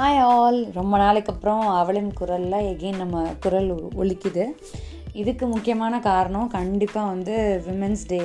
[0.00, 4.44] Hi all ரொம்ப நாளைக்கு அப்புறம் அவளின் குரலில் எகெயின் நம்ம குரல் ஒலிக்குது.
[5.12, 8.20] இதுக்கு முக்கியமான காரணம் கண்டிப்பாக வந்து விமென்ஸ் டே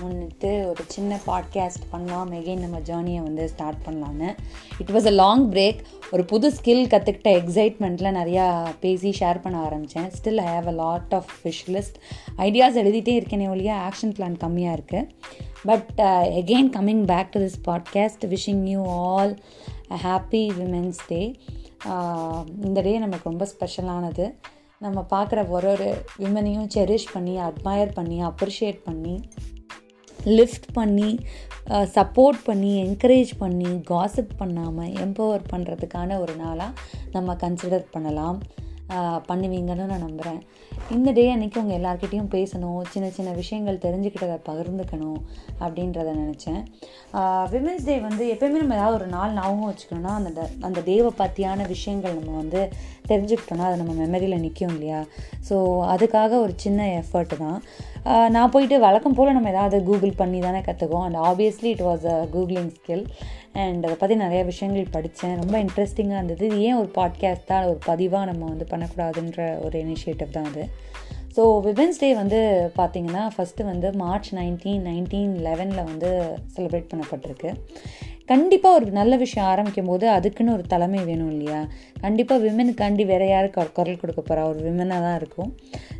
[0.00, 2.32] முன்னிட்டு ஒரு சின்ன பாட்காஸ்ட் பண்ணலாம்.
[2.32, 4.34] எகெயின் நம்ம ஜேர்னியை வந்து ஸ்டார்ட் பண்ணலான்னு
[4.78, 5.78] it was a long break
[6.12, 11.14] ஒரு புது ஸ்கில் கற்றுக்கிட்ட எக்ஸைட்மெண்ட்டில் நிறையா பேசி ஷேர் பண்ண ஆரம்பித்தேன் still I have a lot
[11.14, 11.98] of wish list
[12.38, 15.08] ideas எழுதிட்டே இருக்கேனே ஒழிய ஆக்ஷன் பிளான் கம்மியாக இருக்குது
[15.64, 15.88] but
[16.40, 19.38] again coming back to this podcast wishing you all
[20.04, 21.20] happy women's day
[22.66, 24.26] இந்த டே நமக்கு ரொம்ப ஸ்பெஷலானது.
[24.84, 25.88] நம்ம பார்க்குற ஒரு ஒரு
[26.18, 29.14] விமனையும் செரிஷ் பண்ணி அட்மயர் பண்ணி அப்ரிஷியேட் பண்ணி
[30.38, 31.10] லிஃப்ட் பண்ணி
[31.96, 36.80] சப்போர்ட் பண்ணி என்கரேஜ் பண்ணி காசிப் பண்ணாமல் எம்பவர் பண்ணுறதுக்கான ஒரு நாளாக
[37.14, 38.38] நம்ம கன்சிடர் பண்ணலாம்.
[39.28, 40.40] பண்ணுவீங்கன்னு நான் நம்புகிறேன்
[40.90, 45.20] இந்த டே அன்றைக்கி உங்கள் எல்லாருக்கிட்டேயும் பேசணும் சின்ன சின்ன விஷயங்கள் தெரிஞ்சுக்கிட்டதை பகிர்ந்துக்கணும்
[45.60, 46.60] அப்படின்றத நினச்சேன்.
[47.52, 52.18] விமென்ஸ் டே வந்து எப்போயுமே நம்ம ஏதாவது ஒரு நாள் ஞாபகம் வச்சுக்கணும்னா அந்த அந்த டேவை பற்றியான விஷயங்கள்
[52.18, 52.62] நம்ம வந்து
[53.10, 55.00] தெரிஞ்சுக்கிட்டோன்னா அது நம்ம மெமரியில் நிற்கும் இல்லையா?
[55.48, 55.56] ஸோ
[55.94, 57.58] அதுக்காக ஒரு சின்ன எஃபர்ட் தான்.
[58.34, 62.16] நான் போயிட்டு வழக்கம் போல் நம்ம ஏதாவது கூகுள் பண்ணி தானே கற்றுக்குவோம் and obviously it was a
[62.34, 63.04] googling skill
[63.62, 65.36] and அதை பற்றி நிறைய விஷயங்கள் படித்தேன்.
[65.42, 66.46] ரொம்ப இன்ட்ரெஸ்டிங்காக இருந்தது.
[66.50, 70.64] இது ஏன் ஒரு பாட்காஸ்ட்டாக ஒரு பதிவாக நம்ம வந்து பண்ணக்கூடாதுன்ற ஒரு இனிஷியேட்டிவ் தான் அது.
[71.36, 72.38] ஸோ விமென்ஸ் டே வந்து
[72.78, 76.10] பார்த்திங்கன்னா ஃபஸ்ட்டு வந்து மார்ச் நைன்டீன் நைன்டீன் லெவனில் வந்து
[76.54, 77.50] செலிப்ரேட் பண்ணப்பட்டிருக்கு.
[78.32, 81.60] கண்டிப்பாக ஒரு நல்ல விஷயம் ஆரம்பிக்கும் போது அதுக்குன்னு ஒரு தலைமை வேணும் இல்லையா?
[82.04, 85.50] கண்டிப்பாக விமனுக்காண்டி வேறு யாருக்கு குரல் கொடுக்க போகிறா ஒரு விமனாக தான் இருக்கும்.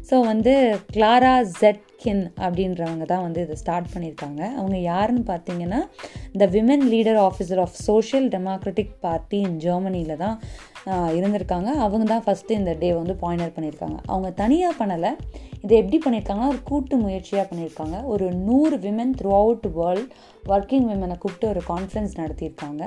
[0.08, 0.52] ஸோ வந்து
[0.94, 4.40] கிளாரா ஜெட்கின் அப்படின்றவங்க தான் வந்து இதை ஸ்டார்ட் பண்ணியிருக்காங்க.
[4.60, 5.80] அவங்க யாருன்னு பார்த்தீங்கன்னா
[6.42, 10.36] the women leader officer of social democratic party in ஜெர்மனியில் தான்
[11.18, 11.70] இருந்திருக்காங்க.
[11.86, 13.98] அவங்க தான் ஃபஸ்ட்டு இந்த டே வந்து பாயிண்டர் பண்ணியிருக்காங்க.
[14.12, 15.12] அவங்க தனியாக பண்ணலை.
[15.64, 17.96] இதை எப்படி பண்ணியிருக்காங்கன்னா ஒரு கூட்டு முயற்சியாக பண்ணியிருக்காங்க.
[18.12, 20.08] ஒரு நூறு women throughout world
[20.52, 22.82] working விமனை கூப்பிட்டு ஒரு கான்ஃபரன்ஸ் நடத்தியிருக்காங்க.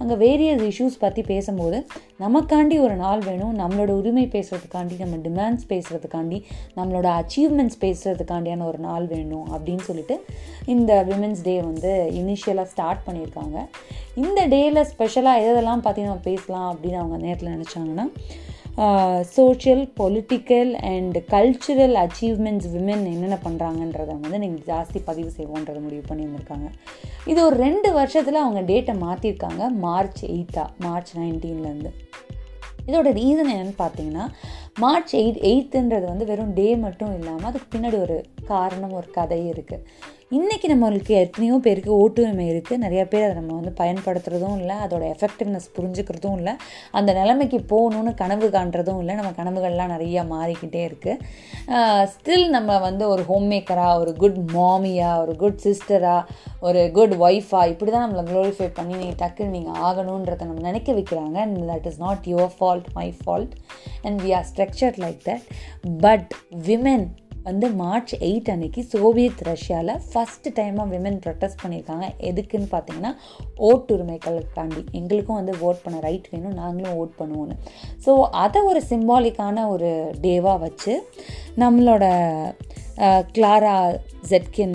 [0.00, 1.78] அங்கே வேரியஸ் இஷ்யூஸ் பற்றி பேசும்போது
[2.24, 3.54] நமக்காண்டி ஒரு நாள் வேணும்.
[3.62, 6.38] நம்மளோட உரிமை பேசுகிறதுக்காண்டி நம்ம டிமாண்ட்ஸ் பேசுகிறதுக்காண்டி
[6.78, 10.16] நம்மளோட அச்சீவ்மெண்ட்ஸ் பேசுகிறதுக்காண்டியான ஒரு நாள் வேணும் அப்படின்னு சொல்லிட்டு
[10.74, 13.58] இந்த விமென்ஸ் டே வந்து இனிஷியலாக ஸ்டார்ட் பண்ணியிருக்காங்க.
[14.14, 18.06] இந்த டேயில் ஸ்பெஷலாக எதெல்லாம் பற்றி நம்ம பேசலாம் அப்படின்னு அவங்க நேரத்தில் நினச்சாங்கன்னா
[19.22, 26.68] social political and cultural achievements women என்னென்ன பண்ணுறாங்கன்றதை வந்து நீங்கள் ஜாஸ்தி பதிவு செய்வோன்றதை முடிவு பண்ணியிருந்திருக்காங்க.
[27.26, 31.92] இது ஒரு ரெண்டு வருஷத்தில் அவங்க டேட்டை மாற்றிருக்காங்க மார்ச் எயித்தா மார்ச் நைன்டீன்லேருந்து
[32.86, 34.28] இதோட ரீசன் என்னென்னு பார்த்தீங்கன்னா
[34.78, 39.84] மார்ச் எயிட் எயித்துன்றது வந்து வெறும் டே மட்டும் இல்லாமல் அதுக்கு பின்னாடி ஒரு காரணம் ஒரு கதை இருக்குது
[40.36, 45.66] இன்றைக்கி நம்மளுக்கு எத்தனையோ பேருக்கு ஓட்டுரிமை இருக்குது நிறையா பேர் அதை நம்ம வந்து பயன்படுத்துகிறதும் இல்லை அதோட எஃபெக்டிவ்னஸ்
[45.76, 46.52] புரிஞ்சுக்கிறதும் இல்லை.
[46.98, 49.14] அந்த நிலைமைக்கு போகணுன்னு கனவு காண்றதும் இல்லை.
[49.20, 55.32] நம்ம கனவுகள்லாம் நிறையா மாறிக்கிட்டே இருக்குது ஸ்டில் நம்ம வந்து ஒரு ஹோம் மேக்கராக ஒரு குட் மாமியாக ஒரு
[55.42, 56.36] குட் சிஸ்டராக
[56.68, 61.36] ஒரு குட் ஒய்ஃபாக இப்படி தான் நம்மளை க்ளோரிஃபை பண்ணி நீங்கள் டக்குன்னு நீங்கள் ஆகணுன்றதை நம்ம நினைக்க வைக்கிறாங்க.
[61.46, 63.56] And that is not your fault my fault
[64.04, 65.48] and we are structured like that
[66.06, 66.30] but
[66.68, 67.08] women
[67.48, 72.06] வந்து மார்ச் எயிட் அன்னைக்கு சோவியத் ரஷ்யாவில் ஃபஸ்ட்டு டைமாக விமன் ப்ரொட்டஸ்ட் பண்ணியிருக்காங்க.
[72.30, 73.12] எதுக்குன்னு பார்த்தீங்கன்னா
[73.68, 77.56] ஓட்டுரிமைகளுக்காண்டி எங்களுக்கும் வந்து ஓட் பண்ண ரைட் வேணும் நாங்களும் ஓட் பண்ணுவோன்னு
[78.06, 78.14] ஸோ
[78.44, 79.90] அதை ஒரு சிம்பாலிக்கான ஒரு
[80.26, 80.94] டேவாக வச்சு
[81.64, 82.04] நம்மளோட
[83.36, 83.74] Clara
[84.30, 84.74] Zetkin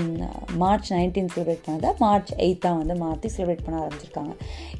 [0.61, 4.33] March nineteen celebrate பண்ணதை மார்ச் எயித்தாக வந்து மாற்றி செலிப்ரேட் பண்ண ஆரம்பிச்சிருக்காங்க.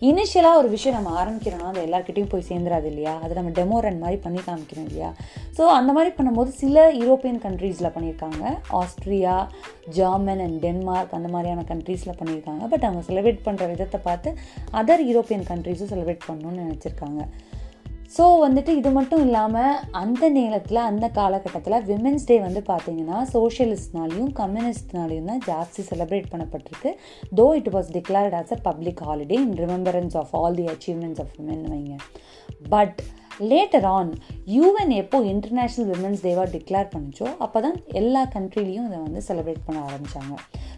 [0.10, 3.14] இனிஷியலாக ஒரு விஷயம் நம்ம ஆரம்பிக்கிறோம்னா அது எல்லாருக்கிட்டையும் போய் சேர்ந்துராது இல்லையா?
[3.24, 5.10] அதை நம்ம டெமோ ரன் மாதிரி பண்ணி காமிக்கணும் இல்லையா?
[5.58, 8.44] ஸோ அந்த மாதிரி பண்ணும்போது சில யூரோப்பியன் கண்ட்ரீஸில் பண்ணியிருக்காங்க.
[8.82, 9.36] ஆஸ்ட்ரியா
[9.98, 12.64] ஜெர்மன் அண்ட் டென்மார்க் அந்த மாதிரியான கண்ட்ரீஸில் பண்ணியிருக்காங்க.
[12.74, 14.32] பட் அவங்க செலிப்ரேட் பண்ணுற விதத்தை பார்த்து
[14.82, 17.22] அதர் யூரோப்பியன் கண்ட்ரீஸும் செலிப்ரேட் பண்ணணும்னு நினச்சிருக்காங்க.
[18.14, 25.30] ஸோ வந்துட்டு இது மட்டும் இல்லாமல் அந்த நேரத்தில் அந்த காலகட்டத்தில் விமென்ஸ் டே வந்து பார்த்தீங்கன்னா சோஷியலிஸ்ட்னாலையும் கம்யூனிஸ்ட்னாலையும்
[25.32, 26.92] தான் ஜாஸ்தி செலிப்ரேட் பண்ணப்பட்டிருக்கு.
[27.40, 31.36] Though it was declared as a public holiday in remembrance of all the achievements of
[31.40, 31.96] women வைங்க.
[32.76, 33.00] பட்
[33.40, 34.12] லேட்டர் ஆன்
[34.46, 39.82] யூஎன் எப்போ இன்டர்நேஷ்னல் விமன்ஸ் டேவாக டிக்ளேர் பண்ணிச்சோ அப்போ தான் எல்லா கண்ட்ரிலையும் இதை வந்து செலிப்ரேட் பண்ண
[39.82, 40.36] ஆரம்பித்தாங்க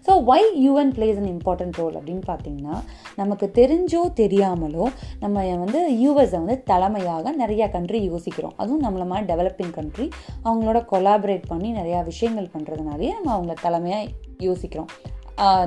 [0.07, 2.83] so why UN plays an important role அப்படின்னு பார்த்தீங்கன்னா
[3.15, 4.85] நமக்கு தெரிஞ்சோ தெரியாமலோ
[5.19, 8.53] நம்ம வந்து யூஎஸை வந்து தலைமையாக நிறையா கண்ட்ரி யோசிக்கிறோம்.
[8.57, 10.09] அதுவும் நம்மள மாதிரி டெவலப்பிங் கண்ட்ரி
[10.43, 14.89] அவங்களோட கொலாபரேட் பண்ணி நிறையா விஷயங்கள் பண்ணுறதுனாலே நம்ம அவங்கள தலைமையாக யோசிக்கிறோம்.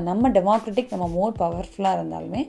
[0.03, 2.49] நம்ம டெமோக்ராட்டிக் நம்ம மோர் பவர்ஃபுல்லாக இருந்தாலுமே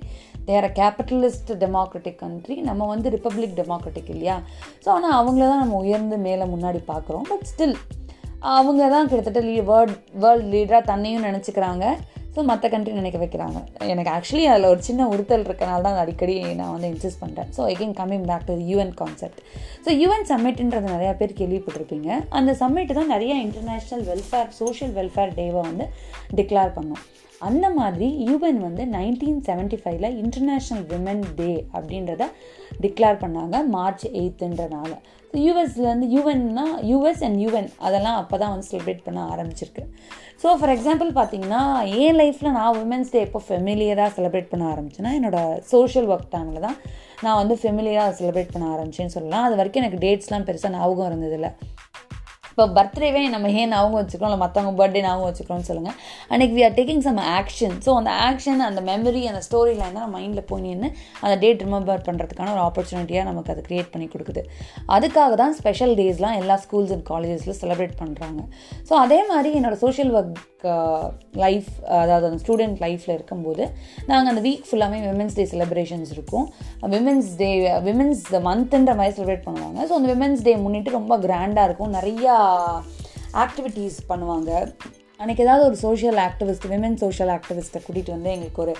[0.51, 4.37] there a capitalist democratic country நம்ம வந்து ரிப்பப்ளிக் டெமோக்ராட்டிக் இல்லையா?
[4.85, 7.27] ஸோ ஆனால் அவங்கள தான் நம்ம உயர்ந்து மேலே முன்னாடி பார்க்குறோம்.
[7.33, 7.77] பட் ஸ்டில்
[8.59, 11.85] அவங்க தான் கிட்டத்தட்ட லீ வேர்ல்ட் வேர்ல்ட் லீடராக தன்னையும் நினச்சிக்கிறாங்க.
[12.35, 13.59] ஸோ மற்ற கண்ட்ரி நினைக்க வைக்கிறாங்க.
[13.91, 17.95] எனக்கு ஆக்சுவலி அதில் ஒரு சின்ன உறுத்தல் இருக்கனால தான் அடிக்கடி நான் வந்து இன்சிஸ்ட் பண்ணுறேன் so again
[17.99, 19.41] coming back to UN concept
[19.85, 22.09] so UN சம்மிட்ன்றது நிறையா பேர் கேள்விப்பட்டிருப்பீங்க.
[22.39, 25.87] அந்த சம்மிட் தான் நிறையா இன்டர்நேஷ்னல் வெல்ஃபேர் சோஷியல் வெல்ஃபேர் டேவை வந்து
[26.39, 27.03] டிக்ளேர் பண்ணோம்.
[27.47, 32.25] அந்த மாதிரி யூஎன் வந்து நைன்டீன் செவன்ட்டி ஃபைவ்ல இன்டர்நேஷ்னல் விமன் டே அப்படின்றத
[32.83, 34.91] டிக்ளேர் பண்ணாங்க மார்ச் எயித்துன்றனால
[35.31, 39.83] ஸோ யூஎஸ்லேருந்து யூஎன்னா யூஎஸ் அண்ட் யூஎன் அதெல்லாம் அப்போ தான் வந்து செலிப்ரேட் பண்ண ஆரம்பிச்சிருக்கு.
[40.41, 41.61] ஸோ ஃபார் எக்ஸாம்பிள் பார்த்தீங்கன்னா
[42.05, 46.77] என் லைஃப்பில் நான் உமன்ஸ் டே எப்போ ஃபெமிலியராக செலிப்ரேட் பண்ண ஆரம்பிச்சேன்னா என்னோடய சோஷியல் ஒர்க் டைமில் தான்
[47.25, 49.45] நான் வந்து ஃபெமிலியராக செலிப்ரேட் பண்ண ஆரம்பிச்சேன்னு சொல்லலாம்.
[49.47, 51.51] அது வரைக்கும் எனக்கு டேட்ஸ்லாம் பெருசாக ஞாபகம் இருந்ததில்லை.
[52.61, 55.95] இப்போ பர்த்டேவே நம்ம ஏன் ஞாபகம் வச்சுக்கிறோம் இல்லை மற்றவங்க பர்த்டே ஞாபகம் வச்சுக்கிறோம்னு சொல்லுங்கள்
[56.33, 60.11] அன்றைக்கி we are taking some action so அந்த ஆக்ஷன் அந்த மெமரி அந்த ஸ்டோரி லைன் தான்
[60.15, 60.89] மைண்டில் போய் நின்று
[61.23, 64.43] அந்த டேட் ரிமெம்பர் பண்ணுறதுக்கான ஒரு ஆப்பர்ச்சுனிட்டியாக நமக்கு அது க்ரியேட் பண்ணி கொடுக்குது.
[64.97, 68.41] அதுக்காக தான் ஸ்பெஷல் டேஸ்லாம் எல்லா ஸ்கூல்ஸ் அண்ட் காலேஜஸில் செலிப்ரேட் பண்ணுறாங்க
[68.89, 70.39] ஸோ அதே மாதிரி என்னோடய சோஷியல் ஒர்க்
[71.43, 71.69] லைஃப்
[72.01, 73.63] அதாவது அந்த ஸ்டூடெண்ட் லைஃப்பில் இருக்கும்போது
[74.09, 76.45] நாங்கள் அந்த வீக் ஃபுல்லாமே விமென்ஸ் டே செலிப்ரேஷன்ஸ் இருக்கும்.
[76.93, 77.49] விமென்ஸ் டே
[77.87, 79.79] விமென்ஸ் மந்த்ன்ற மாதிரி செலிப்ரேட் பண்ணுவாங்க.
[79.89, 81.91] ஸோ அந்த விமென்ஸ் டே முன்னிட்டு ரொம்ப கிராண்டாக இருக்கும்.
[81.97, 82.35] நிறையா
[83.43, 84.51] ஆக்டிவிட்டீஸ் பண்ணுவாங்க.
[85.21, 88.73] அன்றைக்கி ஏதாவது ஒரு சோஷியல் ஆக்டிவிஸ்ட் விமன் சோஷியல் ஆக்டிவிஸ்ட்டை கூட்டிகிட்டு வந்து எங்களுக்கு ஒரு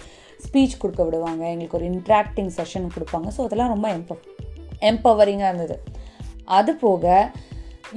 [0.46, 1.44] ஸ்பீச் கொடுக்க விடுவாங்க.
[1.54, 3.28] எங்களுக்கு ஒரு இன்ட்ராக்டிங் செஷன் கொடுப்பாங்க.
[3.38, 4.18] ஸோ அதெல்லாம் ரொம்ப எம்ப
[4.92, 5.78] எம்பவரிங்காக இருந்தது.
[6.60, 7.06] அது போக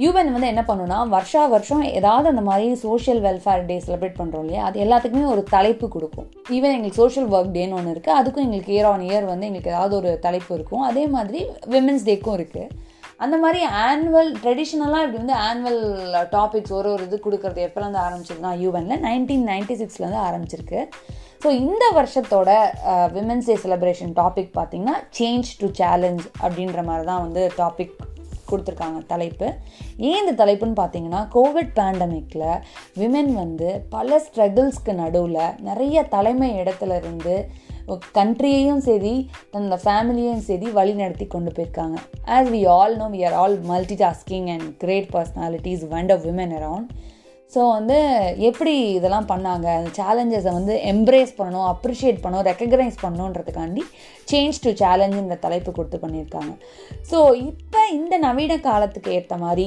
[0.03, 4.63] யூஎன் வந்து என்ன பண்ணுன்னா வருஷா வருஷம் ஏதாவது அந்த மாதிரி சோஷியல் வெல்ஃபேர் டே செலிப்ரேட் பண்ணுறோம் இல்லையா?
[4.69, 6.27] அது எல்லாத்துக்குமே ஒரு தலைப்பு கொடுக்கும்.
[6.55, 9.95] ஈவன் எங்களுக்கு சோஷியல் ஒர்க் டேன்னு ஒன்று இருக்குது அதுக்கும் எங்களுக்கு இயர் ஆன் இயர் வந்து எங்களுக்கு ஏதாவது
[9.99, 10.83] ஒரு தலைப்பு இருக்கும்.
[10.89, 11.41] அதே மாதிரி
[11.73, 12.67] விமென்ஸ் டேக்கும் இருக்குது
[13.23, 13.59] அந்த மாதிரி
[13.89, 15.81] ஆனுவல் ட்ரெடிஷ்னலாக இப்படி வந்து ஆனுவல்
[16.37, 20.81] டாபிக்ஸ் ஒரு ஒரு இது கொடுக்குறது எப்போலேருந்து ஆரம்பிச்சதுன்னா யூஎனில் நைன்டீன் நைன்டி சிக்ஸ்லேருந்து ஆரம்பிச்சிருக்கு.
[21.43, 22.49] ஸோ இந்த வருஷத்தோட
[23.15, 27.95] விமென்ஸ் டே செலிப்ரேஷன் டாபிக் பார்த்திங்கன்னா சேஞ்ச் டு சேலஞ்ச் அப்படின்ற மாதிரி தான் வந்து டாபிக்
[28.49, 29.47] கொடுத்துருக்காங்க தலைப்பு.
[30.07, 32.49] ஏன் இந்த தலைப்புன்னு பார்த்தீங்கன்னா கோவிட் பேண்டமிக்கில்
[32.99, 37.35] விமென் வந்து பல ஸ்ட்ரகிள்ஸ்க்கு நடுவில் நிறைய தலைமை இடத்துல இருந்து
[37.87, 41.97] கண்ட்ரியையும் சரி தன்னோட ஃபேமிலியையும் சரி வழி நடத்தி கொண்டு போயிருக்காங்க.
[42.25, 43.59] As we all know we are all
[43.95, 46.89] multitasking and great personalities one of women around
[47.53, 47.97] so வந்து
[48.47, 49.67] எப்படி இதெல்லாம் பண்ணாங்க?
[49.79, 53.83] அந்த சேலஞ்சஸை வந்து எம்ப்ரேஸ் பண்ணணும் அப்ரிஷியேட் பண்ணணும் ரெக்கக்னைஸ் பண்ணணுன்றதுக்காண்டி
[54.31, 56.53] சேஞ்ச் டு சேலஞ்சுன்ற தலைப்பு கொடுத்து பண்ணியிருக்காங்க.
[57.09, 57.17] ஸோ
[57.49, 59.65] இப்போ இந்த நவீன காலத்துக்கு ஏற்ற மாதிரி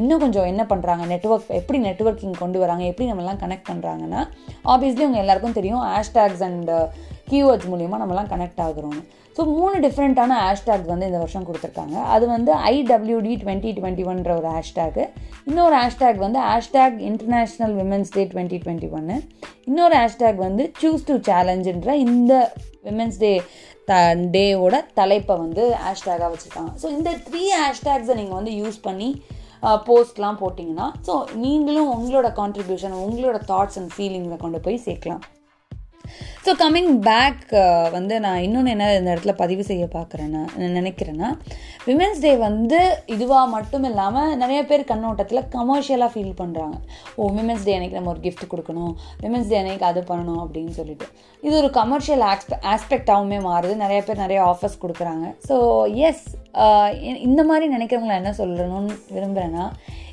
[0.00, 2.84] இன்னும் கொஞ்சம் என்ன பண்ணுறாங்க நெட்ஒர்க் எப்படி நெட்ஒர்க்கிங் கொண்டு வராங்க?
[2.92, 4.22] எப்படி நம்மலாம் கனெக்ட் பண்ணுறாங்கன்னா
[4.74, 6.72] ஆப்வியஸ்லி உங்கள் எல்லாருக்கும் தெரியும் ஹேஷ்டேக்ஸ் அண்ட்
[7.32, 9.00] கீவேர்ட்ஸ் மூலிமா நம்மலாம் கனெக்ட் ஆகுறோம்
[9.36, 11.96] ஸோ மூணு டிஃப்ரெண்ட்டான ஹேஷ்டேக் வந்து இந்த வருஷம் கொடுத்துருக்காங்க.
[12.14, 15.04] அது வந்து ஐடபிள்யூடி டுவெண்ட்டி டுவெண்ட்டி ஒன்ற ஒரு ஹேஷ்டேக்கு
[15.50, 19.16] இன்னொரு ஹேஷ்டேக் வந்து hashtag international women's day twenty twenty ஒன்று
[19.70, 22.32] இன்னொரு ஹேஷ்டேக் வந்து சூஸ் டு சேலஞ்சுன்ற இந்த
[22.88, 23.32] விமென்ஸ் டே
[23.90, 23.94] த
[24.36, 26.72] டேவோட தலைப்பை வந்து ஹேஷ்டேக்காக வச்சுருக்காங்க.
[26.82, 29.10] ஸோ இந்த த்ரீ ஹேஷ்டேக்ஸை நீங்கள் வந்து யூஸ் பண்ணி
[29.88, 35.22] போஸ்ட்லாம் போட்டிங்கன்னா ஸோ நீங்களும் உங்களோட கான்ட்ரிபியூஷன் உங்களோட தாட்ஸ் அண்ட் ஃபீலிங்ஸை கொண்டு போய் சேர்க்கலாம்.
[36.44, 37.50] ஸோ கம்மிங் பேக்
[37.96, 40.42] வந்து நான் இன்னொன்று என்ன இந்த இடத்துல பதிவு செய்ய பார்க்குறேன்னா
[40.78, 41.28] நினைக்கிறேன்னா
[41.88, 42.78] விமென்ஸ் டே வந்து
[43.14, 46.76] இதுவாக மட்டும் இல்லாமல் நிறைய பேர் கண்ணோட்டத்தில் கமர்ஷியலாக ஃபீல் பண்ணுறாங்க
[47.16, 48.92] ஓ விமென்ஸ் டே அன்னைக்கு நம்ம ஒரு கிஃப்ட் கொடுக்கணும்
[49.22, 51.08] விமென்ஸ் டே அன்னைக்கு அது பண்ணணும் அப்படின்னு சொல்லிட்டு.
[51.42, 53.74] இது ஒரு கமர்ஷியல் ஆஸ்பெ ஆஸ்பெக்டாகவுமே மாறுது.
[53.84, 55.26] நிறைய பேர் நிறைய ஆஃபர்ஸ் கொடுக்குறாங்க.
[55.48, 55.56] ஸோ
[56.08, 56.26] எஸ்
[56.62, 56.88] uh,
[57.28, 59.66] இந்த மாதிரி நினைக்கிறவங்கள என்ன சொல்லணும்னு விரும்புகிறேன்னா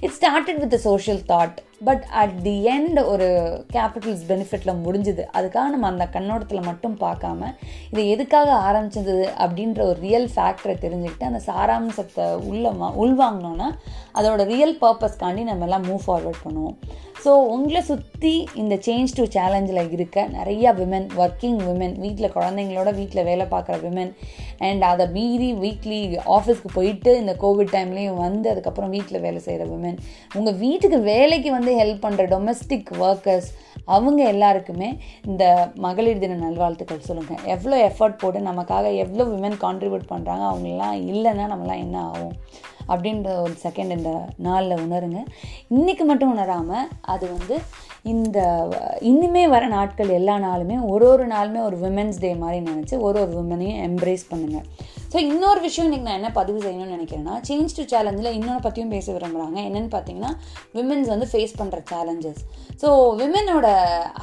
[0.06, 3.28] it started with social thought but at the end ஒரு
[3.74, 5.24] கேபிட்டல்ஸ் பெனிஃபிட்டில் முடிஞ்சுது.
[5.38, 7.50] அதுக்காக நம்ம அந்த கண்ணோட்டத்தில் மட்டும் பார்க்காம
[7.92, 13.70] இதை எதுக்காக ஆரம்பிச்சது அப்படின்ற ஒரு ரியல் ஃபேக்டரை தெரிஞ்சுக்கிட்டு அந்த சாராம்சத்தை உள்ளமா உள்வாங்கினோன்னா
[14.20, 16.78] அதோட ரியல் பர்பஸ்க்காண்டி நம்ம எல்லாம் மூவ் ஃபார்வர்ட் பண்ணுவோம்.
[17.24, 23.28] ஸோ உங்களை சுற்றி இந்த சேஞ்ச் டு சேலஞ்சில் இருக்க நிறையா விமன் ஒர்க்கிங் விமன் வீட்டில் குழந்தைங்களோட வீட்டில்
[23.30, 24.12] வேலை பார்க்குற விமன்
[24.68, 26.00] அண்ட் அதை மீறி வீக்லி
[26.36, 29.98] ஆஃபீஸ்க்கு போயிட்டு இந்த கோவிட் டைம்லேயும் வந்து அதுக்கப்புறம் வீட்டில் வேலை செய்கிற விமன்
[30.40, 33.48] உங்கள் வீட்டுக்கு வேலைக்கு வந்து வந்து ஹெல்ப் பண்ணுற டொமஸ்டிக் ஒர்க்கர்ஸ்
[33.94, 34.88] அவங்க எல்லாருக்குமே
[35.30, 35.44] இந்த
[35.86, 41.84] மகளிர் தின நல்வாழ்த்துக்கள் சொல்லுங்கள் எவ்வளோ எஃபர்ட் போட்டு நமக்காக எவ்வளோ விமன் கான்ட்ரிபியூட் பண்ணுறாங்க அவங்களாம் இல்லைன்னா நம்மளாம்
[41.86, 42.36] என்ன ஆகும்?
[42.90, 44.12] அப்படின்ற ஒரு செகண்ட் இந்த
[44.48, 45.22] நாளில் உணருங்க.
[45.78, 47.58] இன்றைக்கி மட்டும் உணராமல் அது வந்து
[48.14, 48.40] இந்த
[49.12, 53.34] இன்னுமே வர நாட்கள் எல்லா நாளுமே ஒரு ஒரு நாளுமே ஒரு விமென்ஸ் டே மாதிரி நினச்சி ஒரு ஒரு
[53.40, 54.68] விமனையும் எம்ப்ரேஸ் பண்ணுங்கள்
[55.12, 59.14] ஸோ இன்னொரு விஷயம் இன்றைக்கி நான் என்ன பதிவு செய்யணும்னு நினைக்கிறேன்னா சேஞ்ச் டு சேலஞ்சில் இன்னொன்று பற்றியும் பேச
[59.14, 60.32] விரும்புகிறாங்க என்னென்னு பார்த்தீங்கன்னா
[60.74, 62.42] விமென்ஸ் வந்து ஃபேஸ் பண்ணுற சேலஞ்சஸ்
[62.82, 63.68] ஸோ விமெனோட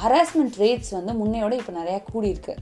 [0.03, 2.55] ஹராஸ்மெண்ட் ரேட்ஸ் வந்து முன்னையோட இப்போ நிறையா கூடியிருக்கு.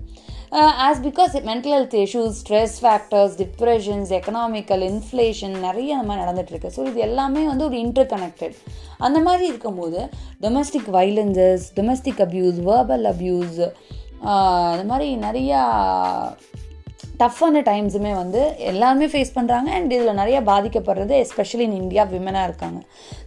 [0.87, 6.87] As because mental health issues stress factors depressions economical inflation நிறைய அந்த மாதிரி நடந்துகிட்ருக்கு ஸோ
[6.89, 8.57] இது எல்லாமே வந்து ஒரு இன்டர் கனெக்டட்
[8.99, 10.01] அந்த மாதிரி இருக்கும்போது
[10.41, 13.61] domestic violences domestic abuse verbal abuse
[14.73, 15.63] அது மாதிரி நிறையா
[17.21, 18.41] டஃப்பான டைம்ஸுமே வந்து
[18.71, 22.81] எல்லாருமே ஃபேஸ் பண்ணுறாங்க அண்ட் இதில் நிறைய பாதிக்கப்படுறது எஸ்பெஷலி இன் இந்தியா விமனாக இருக்காங்க.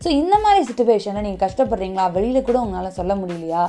[0.03, 2.07] ஸோ இந்த மாதிரி சுச்சுவேஷனில் நீங்கள் கஷ்டப்படுறீங்களா?
[2.17, 3.63] வெளியில் கூட உங்களால் சொல்ல முடியலையா?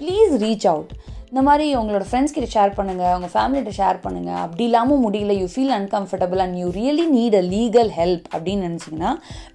[0.00, 0.94] ப்ளீஸ் ரீச் அவுட்
[1.30, 5.46] இந்த மாதிரி உங்களோட ஃப்ரெண்ட்ஸ் கிட்ட ஷேர் பண்ணுங்கள் உங்கள் ஃபேமிலிகிட்ட ஷேர் பண்ணுங்கள் அப்படி இல்லாமல் முடியல you
[5.54, 9.10] feel uncomfortable and you really need a legal help அப்படின்னு நினச்சிங்கன்னா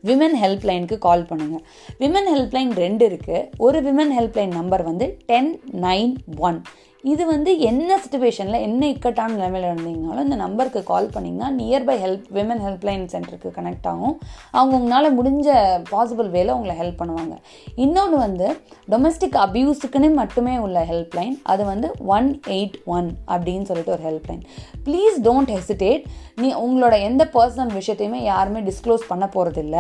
[0.10, 1.63] விமன் ஹெல்ப் லைனுக்கு கால் பண்ணுங்கள்
[2.00, 5.51] விமன் ஹெல்ப் லைன் ரெண்டு இருக்குது ஒரு விமன் ஹெல்ப் லைன் நம்பர் வந்து டென்
[5.88, 6.13] நைன்
[6.50, 6.60] ஒன்
[7.03, 12.62] இது வந்து என்ன சுச்சுவேஷனில் என்ன இக்கட்டான நிலைமையில் இருந்தீங்கனாலும் இந்த நம்பருக்கு கால் பண்ணிங்கன்னா நியர்பை ஹெல்ப் விமன்
[12.65, 14.15] ஹெல்ப்லைன் சென்டருக்கு கனெக்ட் ஆகும்.
[14.51, 15.48] அவங்க உங்களால் முடிஞ்ச
[15.91, 17.36] பாசிபிள் வேலை உங்களை ஹெல்ப் பண்ணுவாங்க.
[17.75, 18.48] இன்னொன்று வந்து
[18.93, 24.43] டொமஸ்டிக் அப்யூஸுக்குன்னு மட்டுமே உள்ள ஹெல்ப்லைன் அது வந்து ஒன் எயிட் ஒன் அப்படின்னு சொல்லிட்டு ஒரு ஹெல்ப்லைன்
[24.84, 26.05] ப்ளீஸ் டோன்ட் ஹெசிடேட்
[26.36, 29.77] நீ உங்களோட எந்த பர்சனல் விஷயத்தையுமே யாருமே டிஸ்க்ளோஸ் பண்ண போகிறதில்ல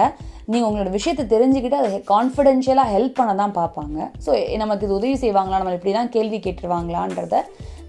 [0.53, 3.97] நீங்கள் உங்களோட விஷயத்தை தெரிஞ்சுக்கிட்டு அதை கான்ஃபிடென்ஷியலாக ஹெல்ப் பண்ண தான் பார்ப்பாங்க.
[4.25, 4.31] ஸோ
[4.61, 5.59] நமக்கு இது உதவி செய்வாங்களா?
[5.61, 7.37] நம்ம இப்படி தான் கேள்வி கேட்டுருவாங்களான்றத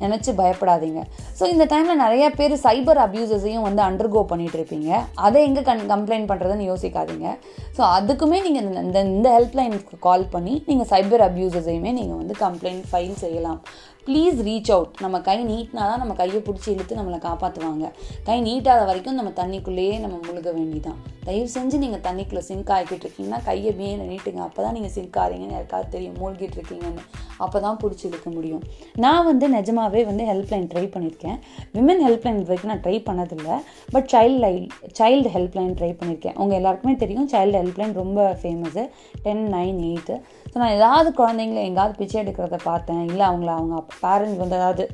[0.05, 1.03] நினச்சி பயப்படாதீங்க.
[1.39, 4.91] ஸோ இந்த டைமில் நிறைய பேர் சைபர் அப்யூசஸையும் வந்து அண்டர்கோ பண்ணிகிட்டு இருப்பீங்க
[5.27, 7.29] அதை எங்கே கன் கம்ப்ளைண்ட் பண்ணுறதுன்னு யோசிக்காதீங்க.
[7.77, 13.17] ஸோ அதுக்குமே நீங்கள் இந்த இந்த ஹெல்ப்லைனுக்கு கால் பண்ணி நீங்கள் சைபர் அப்யூசஸையுமே நீங்கள் வந்து கம்ப்ளைண்ட் ஃபைல்
[13.25, 13.63] செய்யலாம்.
[14.07, 17.89] ப்ளீஸ் ரீச் அவுட் நம்ம கை நீட்டினா தான் நம்ம கையை பிடிச்சி இழுத்து நம்மளை காப்பாற்றுவாங்க
[18.29, 20.99] கை நீட்டாத வரைக்கும் நம்ம தண்ணிக்குள்ளேயே நம்ம முழுக வேண்டிதான்.
[21.27, 24.41] தயவு செஞ்சு நீங்கள் தண்ணிக்குள்ளே சிங்க் ஆகிக்கிட்டு இருக்கீங்கன்னா கையை மேலே நீட்டுங்க.
[24.47, 26.19] அப்போ தான் நீங்கள் சிங்க் ஆகிறீங்கன்னு யாருக்காவது தெரியும்.
[26.23, 27.05] மூழ்கிட்டு இருக்கீங்கன்னு.
[27.47, 28.63] அப்போ தான் பிடிச்சி இழுக்க முடியும்.
[29.05, 31.39] நான் வந்து நிஜமாகவே வந்து ஹெல்ப்லைன் ட்ரை பண்ணியிருக்கேன்
[31.77, 33.57] விமன் ஹெல்ப்லைன் இது வரைக்கும் நான் ட்ரை பண்ணதில்லை.
[33.95, 34.55] But child line
[35.01, 38.85] child helpline try பண்ணியிருக்கேன் உங்கள் எல்லாருக்குமே தெரியும் சைல்டு ஹெல்ப்லைன் ரொம்ப famous
[39.27, 40.17] ten nine eight
[40.53, 43.03] so நான் ஏதாவது குழந்தைங்கள எங்கேயாவது பிச்சை எடுக்கிறத பார்த்தேன்.
[43.11, 44.87] இல்லை அவங்கள அவங்க பேரண்ட்ஸ் வந்து அதாவது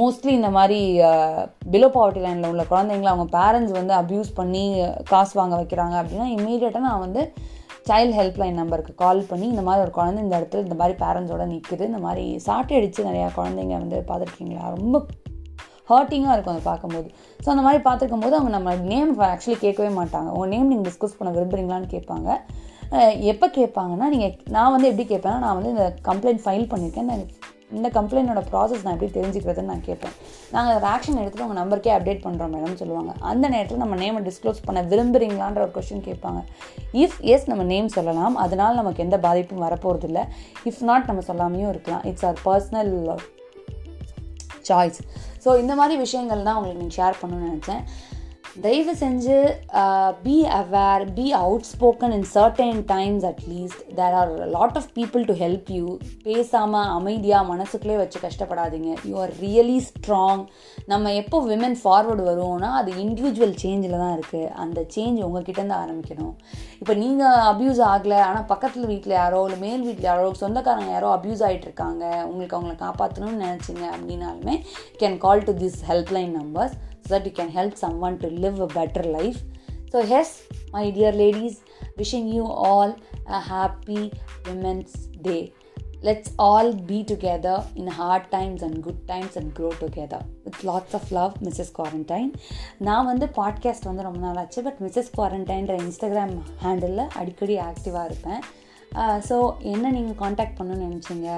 [0.00, 0.76] மோஸ்ட்லி இந்த மாதிரி
[1.72, 4.62] பிலோ பாவர்ட்டி லைனில் உள்ள குழந்தைங்கள அவங்க பேரண்ட்ஸ் வந்து அப்யூஸ் பண்ணி
[5.10, 7.22] காசு வாங்க வைக்கிறாங்க அப்படின்னா இம்மீடியட்டாக நான் வந்து
[7.90, 11.84] சைல்டு ஹெல்ப்லைன் நம்பருக்கு கால் பண்ணி இந்த மாதிரி ஒரு குழந்தை இந்த இடத்துல இந்த மாதிரி பேரண்ட்ஸோட நிற்குது
[11.90, 14.64] இந்த மாதிரி சாட்டை அடித்து நிறையா குழந்தைங்க வந்து பார்த்துருக்கீங்களா?
[14.76, 14.98] ரொம்ப
[15.90, 17.08] ஹர்ட்டிங்காக இருக்கும் அதை பார்க்கும்போது.
[17.44, 20.28] ஸோ அந்த மாதிரி பார்த்துருக்கும் போது அவங்க நம்ம நேம் ஆக்சுவலி கேட்கவே மாட்டாங்க.
[20.34, 22.28] உங்கள் நேம் நீங்கள் டிஸ்கஸ் பண்ண விரும்புகிறீங்களான்னு கேட்பாங்க.
[23.32, 27.24] எப்போ கேட்பாங்கன்னா நீங்கள் நான் வந்து எப்படி கேட்பேன்னா நான் வந்து இந்த கம்ப்ளைண்ட் ஃபைல் பண்ணியிருக்கேன் நான்
[27.78, 30.14] இந்த கம்ப்ளைண்டோட ப்ராசஸ் நான் எப்படி தெரிஞ்சுக்கிறதுன்னு நான் கேட்பேன்
[30.54, 33.12] நாங்கள் அதை ஆக்ஷன் எடுத்துகிட்டு உங்கள் நம்பருக்கே அப்டேட் பண்ணுறோம் மேடம் சொல்லுவாங்க.
[33.30, 36.40] அந்த நேரத்தில் நம்ம நேமை டிஸ்க்ளோஸ் பண்ண விரும்புகிறீங்களான்ற ஒரு கொஸ்டின் கேட்பாங்க.
[37.02, 38.36] இஃப் எஸ் நம்ம நேம் சொல்லலாம்.
[38.44, 40.24] அதனால் நமக்கு எந்த பாதிப்பும் வரப்போகிறது இல்லை
[40.70, 42.04] இஃப் நாட் நம்ம சொல்லாமையும் இருக்கலாம்.
[42.10, 42.94] It's our personal
[44.68, 45.00] choice
[45.44, 47.84] so இந்த மாதிரி விஷயங்கள் தான் உங்களுக்கு நீங்கள் ஷேர் பண்ணணும்னு நினச்சேன்.
[48.64, 49.34] தயவு செஞ்சு
[50.22, 51.26] be aware be
[51.72, 55.84] outspoken in certain times at least there are lot of people to help you
[56.24, 58.90] பேசாமல் அமைதியாக மனசுக்குள்ளே வச்சு கஷ்டப்படாதீங்க.
[59.10, 60.42] யூ ஆர் ரியலி ஸ்ட்ராங்
[60.92, 66.34] நம்ம எப்போ விமன் ஃபார்வர்டு வருவோம்னா அது இண்டிவிஜுவல் சேஞ்சில் தான் இருக்குது அந்த சேஞ்ச் உங்ககிட்டேருந்து ஆரம்பிக்கணும்.
[66.82, 71.46] இப்போ நீங்கள் அப்யூஸ் ஆகலை ஆனால் பக்கத்தில் வீட்டில் யாரோ இல்லை மேல் வீட்டில் யாரோ சொந்தக்காரங்க யாரோ அப்யூஸ்
[71.48, 72.04] ஆகிட்டு இருக்காங்க.
[72.28, 74.56] உங்களுக்கு அவங்கள காப்பாற்றணும்னு நினச்சிங்க அப்படின்னாலுமே
[75.02, 76.76] can call to this helpline numbers
[77.09, 79.39] so that you can help someone to live a better life.
[79.91, 80.29] So, yes,
[80.71, 81.53] my dear ladies,
[81.97, 82.89] wishing you all
[83.27, 84.03] a happy
[84.47, 85.43] Women's Day.
[86.01, 90.19] Let's all be together in hard times and good times and grow together.
[90.43, 91.69] With lots of love, Mrs.
[91.77, 92.29] Quarantine.
[92.87, 98.43] நான் வந்து podcast வந்து ரொம்ப நாள் ஆச்சு but Mrs குவாரண்டைன்ற Instagram ஹேண்டிலில் அடிக்கடி ஆக்டிவாக இருப்பேன்
[99.28, 99.36] so
[99.72, 101.30] என்ன நீங்கள் காண்டாக்ட் பண்ணணும்னு நினச்சிங்க?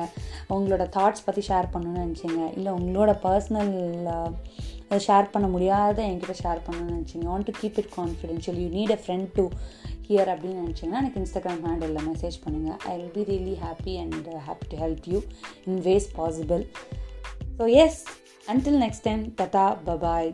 [0.57, 2.43] உங்களோட தாட்ஸ் பற்றி ஷேர் பண்ணணும்னு நினச்சிங்க?
[2.57, 3.73] இல்லை உங்களோட பர்சனல்
[5.07, 7.27] ஷேர் பண்ண முடியாத என்கிட்ட ஷேர் பண்ணணும்னு நினச்சிங்க?
[7.33, 9.45] Want to keep it confidential you need a friend to
[10.09, 14.67] hear அப்படின்னு நினச்சிங்கன்னா எனக்கு இன்ஸ்டாகிராம் ஹேண்டில் மெசேஜ் பண்ணுங்கள் I will be really happy and happy
[14.73, 15.21] to help you
[15.65, 16.65] in ways possible
[17.59, 18.01] so yes
[18.53, 20.31] until next time Tata bye bye